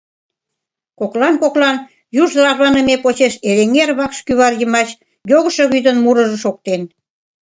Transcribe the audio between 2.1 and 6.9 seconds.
юж тарваныме почеш Эреҥер вакш кӱвар йымач йогышо вӱдын мурыжо шоктен.